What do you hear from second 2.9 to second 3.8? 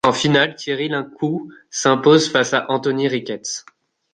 Ricketts.